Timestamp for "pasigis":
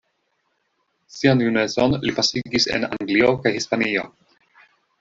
2.21-2.67